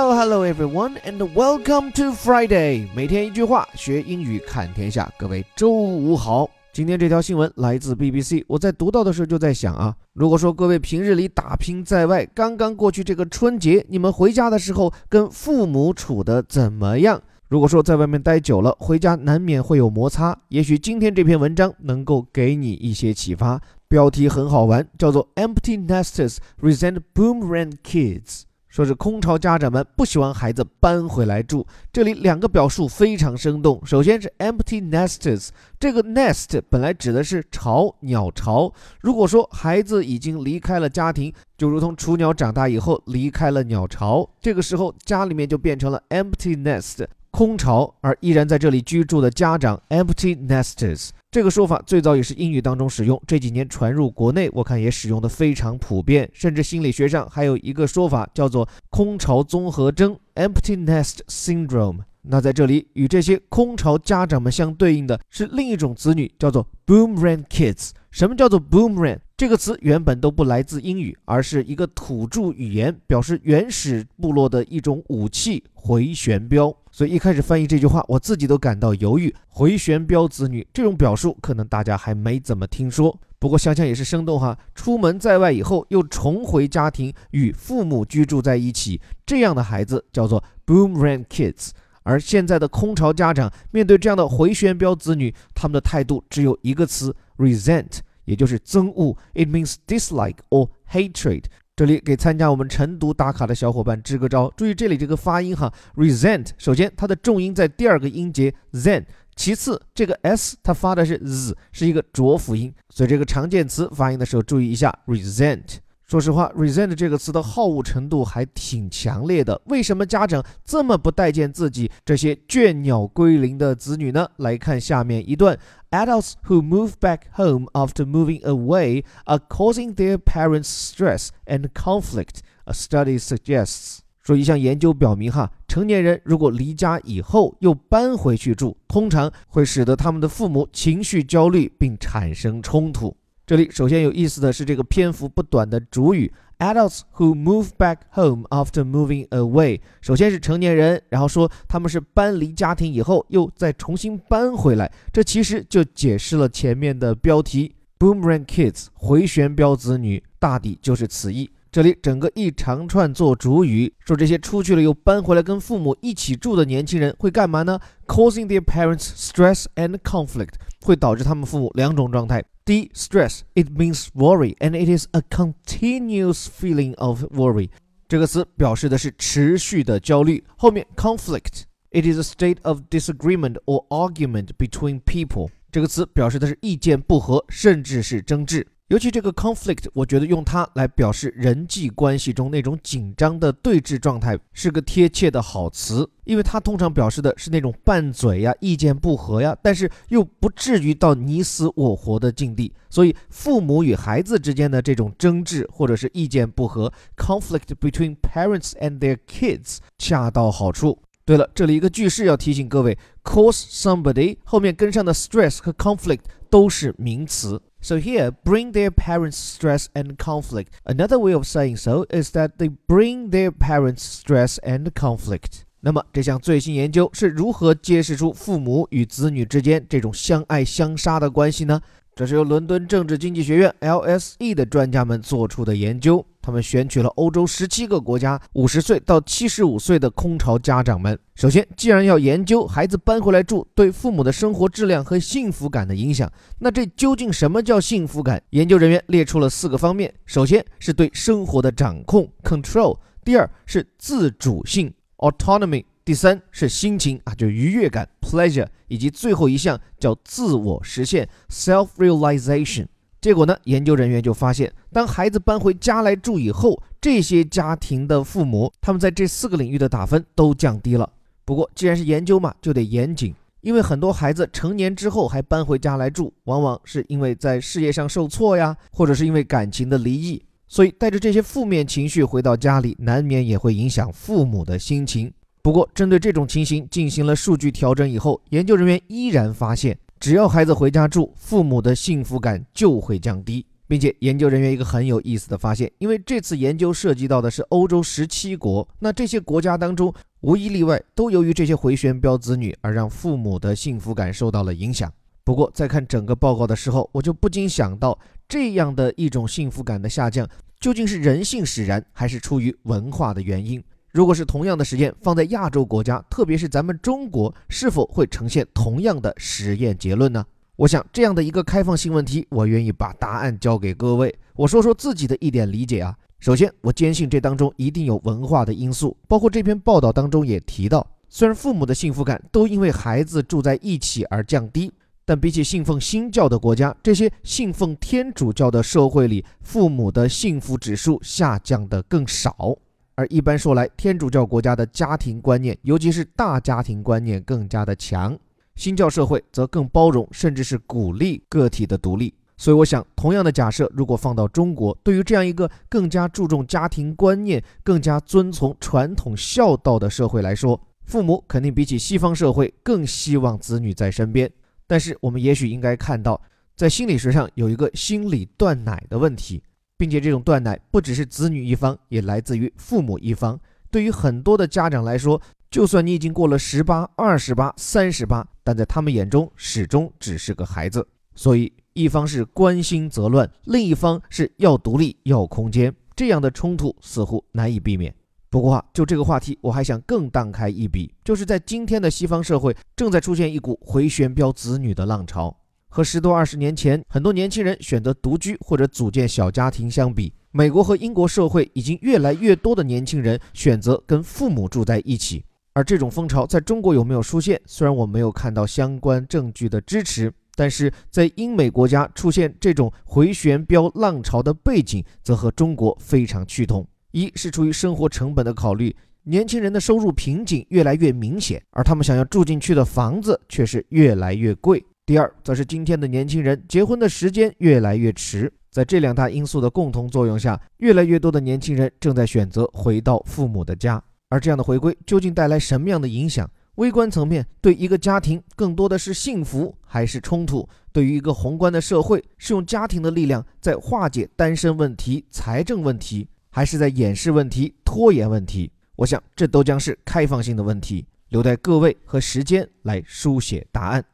[0.00, 2.86] Hello, hello, everyone, and welcome to Friday。
[2.94, 5.12] 每天一句话，学英语看天下。
[5.18, 6.48] 各位周五好。
[6.72, 17.20] 今天这条新闻来自 BBC，我在读到的时候就在想啊，如果说各位平日里打拼在外，刚刚过去这个春节，你们回家的时候跟父母处的怎么样？
[17.48, 23.60] 如果说在外面待久了，回家难免会有摩擦，也许今天这篇文章能够给你一些启发。
[23.88, 28.42] 标题很好玩，叫做 “Empty Nesters Resent Boomerang Kids”，
[28.78, 31.66] 说是空巢家长们不喜欢孩子搬回来住。
[31.92, 33.84] 这里两个表述非常生动。
[33.84, 35.48] 首先是 “empty nesters”，
[35.80, 38.72] 这个 “nest” 本来指的是巢、鸟巢。
[39.00, 47.04] 如果说孩子已经离开了家庭，就如同雏鸟长大以后离开了鸟巢，这个时候家里面就变成了 “empty nest”。
[47.32, 61.98] 空巢而依然在这里居住的家长，empty nesters 这个说法最早也是英语当中使用，这几年传入国内，我看也使用的非常普遍，甚至心理学上还有一个说法叫做空巢综合征 （empty nest syndrome）。
[62.30, 67.90] 那在这里与这些空巢家长们相对应的是另一种子女，叫做 boomerang kids。
[68.10, 69.18] 什么叫做 boomerang？
[69.36, 76.74] 这个词原本都不来自英语，而是一个土著语言，表示原始部落的一种武器——回旋镖。
[76.90, 79.34] 所以一开始翻译这句话，我自己都感到犹豫。
[79.48, 83.18] 回旋镖子女这种表述，可能大家还没怎么听说。
[83.38, 84.58] 不过想想也是生动哈。
[84.74, 91.70] 出门在外以后，又重回家庭，与父母居住在一起，这样的孩子叫做 boomerang kids。
[92.02, 98.00] 而现在的空巢家长面对这样的回旋镖子女，他们的态度只有一个词：resent。
[98.24, 101.44] 也就是憎恶，it means dislike or hatred。
[101.74, 106.48] 这里给参加我们晨读打卡的小伙伴支个招，注意这里这个发音哈，resent。
[106.58, 109.02] 首先它的重音在第二个音节 then，
[109.34, 115.78] 其次这个 s 它发的是 z，是一个浊辅音，所以这个常见词发音的时候注意一下 resent。
[116.08, 119.60] 说实话，resent 这个词的好恶程度还挺强烈的。
[119.66, 124.26] 为什么家长这么不待见自己这些倦鸟归林的子女呢？
[124.36, 125.58] 来看下面一段
[125.90, 132.38] ：Adults who move back home after moving away are causing their parents stress and conflict.
[132.64, 133.98] A study suggests.
[134.22, 143.14] 说一项研究表明，哈，成年人如果离家以后又搬回去住，通常会使得他们的父母情绪焦虑并产生冲突。
[143.48, 149.80] 这里首先有意思的是这个篇幅不短的主语，adults who move back home after moving away。
[150.02, 161.48] 首先是成年人，然后说他们是搬离家庭以后又再重新搬回来，这其实就解释了前面的标题 boomerang kids 回旋镖子女，大抵就是此意。
[161.72, 172.44] 这里整个一长串做主语，说这些出去了又搬回来跟父母一起住的年轻人会干嘛呢？Causing their parents stress and conflict，会导致他们父母两种状态。
[172.67, 177.69] 第一，stress，it means worry，and it is a continuous feeling of worry。
[178.07, 180.43] 这个词表示的是持续的焦虑。
[180.55, 185.49] 后面，conflict，it is a state of disagreement or argument between people。
[185.71, 188.65] 这个词表示的是意见不合，甚至是争执。
[188.88, 202.72] 尤其这个 conflict，我觉得用它来表示人际关系中那种紧张的对峙状态是个贴切的好词，因为它通常表示的是那种拌嘴呀、意见不合呀，但是又不至于到你死我活的境地。
[202.88, 210.98] 所以父母与孩子之间的这种争执或者是意见不合 （conflict between parents and their kids） 恰到好处。
[211.26, 217.60] 对了，这里一个句式要提醒各位：cause somebody 后面跟上的 stress 和 conflict 都是名词。
[217.80, 220.72] So here, bring their parents stress and conflict.
[220.84, 225.62] Another way of saying so is that they bring their parents stress and conflict.
[225.80, 231.80] 那么这项最新研究是如何揭示出父母与子女之间这种相爱相杀的关系呢？
[232.16, 236.26] 这是由伦敦政治经济学院 （LSE） 的专家们做出的研究。
[236.48, 241.18] 他们选取了欧洲十七个国家五十岁到七十五岁的空巢家长们。
[241.34, 248.42] 首先，既然要研究孩子搬回来住对父母的生活质量和幸福感的影响，那这究竟什么叫幸福感？
[248.48, 262.86] 研究人员列出了四个方面：首先是对生活的掌控 （control），第二是自主性 （autonomy），第三是心情啊，就愉悦感 （pleasure），以及最后一项叫自我实现 （self-realization）。
[263.20, 263.56] 结果呢？
[263.64, 271.10] 研究人员就发现，当孩子搬回家来住以后，这些家庭的父母，他们在这四个领域的打分都降低了。
[271.44, 285.32] 不过，既然是研究嘛，就得严谨，因为很多孩子成年之后还搬回家来住，往往是因为在事业上受挫呀，或者是因为感情的离异，所以带着这些负面情绪回到家里，难免也会影响父母的心情。
[285.60, 289.98] 不过，针对这种情形进行了数据调整以后，研究人员依然发现。
[290.18, 293.64] 只要孩子回家住，父母的幸福感就会降低。
[293.88, 300.12] 并且研究人员一个很有意思的发现，因为这次研究涉及到的是欧洲十七国，那这些国家当中
[300.42, 305.10] 无一例外都由于这些回旋镖子女而让父母的幸福感受到了影响。
[305.42, 310.46] 不过在看整个报告的时候，我就不禁想到，这样的一种幸福感的下降，
[310.78, 313.82] 究竟是人性使然，还是出于文化的原因？
[314.18, 320.44] 如果是同样的实验放在亚洲国家，特别是咱们中国，是否会呈现同样的实验结论呢？
[320.74, 324.36] 我想这样的一个开放性问题，我愿意把答案交给各位。
[324.56, 326.12] 我说说自己的一点理解啊。
[326.40, 334.92] 首先，我坚信这当中一定有文化的因素，包括这篇报道当中也提到，虽然父母的幸福感都因为孩子住在一起而降低，
[335.24, 342.76] 但比起信奉新教的国家，这些信奉天主教的社会里，父母的幸福指数下降的更少。
[343.18, 348.38] 而一般说来，天主教国家的家庭观念，尤其是大家庭观念更加的强。
[348.76, 352.32] 新教社会则更包容，甚至是鼓励个体的独立。
[352.56, 364.48] 所以，我想，同样的假设，如果放到中国，对于这样一个更加注重家庭观念、更加遵从传统孝道的社会来说，父母肯定比起西方社会更希望子女在身边。
[364.86, 366.40] 但是，我们也许应该看到，
[366.76, 369.60] 在心理学上有一个心理断奶的问题，
[369.98, 373.60] 并且这种断奶不只是子女一方，也来自于父母一方。
[373.90, 375.40] 对于很多的家长来说，
[375.70, 381.06] 就算你已经过了十八、二十八、三十八，但在他们眼中始终只是个孩子。
[381.34, 388.14] 所以，一方是关心则乱，另一方是要独立、要空间，这样的冲突似乎难以避免。
[388.50, 395.54] 不过啊，就这个话题，我还想更荡开一笔，就是在今天的西方社会，正在出现一股回旋镖子女的浪潮。
[395.98, 405.44] 和十多二十年前很多年轻人选择独居或者组建小家庭相比，美国和英国社会已经越来越多的年轻人选择跟父母住在一起。
[405.72, 407.60] 而这种风潮在中国有没有出现？
[407.66, 416.86] 虽然我没有看到相关证据的支持，但是在英美国家出现这种回旋镖浪潮的背景，则和中国非常趋同。
[417.10, 424.80] 一是出于生活成本的考虑，年轻人的收入瓶颈越来越明显，而他们想要住进去的房子却是越来越贵。
[425.08, 434.04] 第二，则是今天的年轻人结婚的时间越来越迟，在这两大因素的共同作用下，越来越多的年轻人正在选择回到父母的家。
[434.28, 436.46] 而这样的回归究竟带来什么样的影响？
[436.74, 440.68] 微观层面对一个家庭更多的是幸福还是冲突？
[440.92, 448.70] 对于一个宏观的社会，是用家庭的力量在化解单身问题、财政问题，还是在掩饰问题、拖延问题？
[448.94, 454.04] 我想，这都将是开放性的问题，留待各位和时间来书写答案。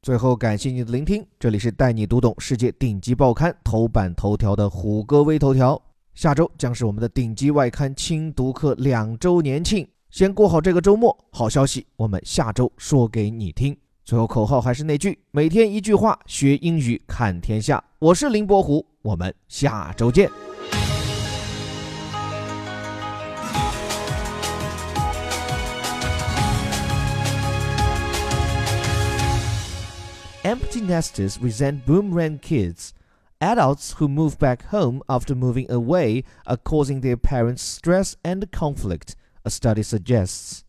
[0.00, 5.80] 最后，感谢你的聆听，这里是带你读懂世界顶级报刊头版头条的虎哥微头条。
[6.14, 11.16] 下周将是我们的顶级外刊轻读课两周年庆，先过好这个周末。
[11.30, 13.76] 好消息，我们下周说给你听。
[14.04, 17.82] 最后口号还是那句：每天一句话，学英语看天下。
[17.98, 20.47] 我是林伯虎，我们下周见。
[30.68, 32.92] Empty nesters resent boomerang kids.
[33.40, 39.16] Adults who move back home after moving away are causing their parents stress and conflict,
[39.46, 40.66] a study suggests.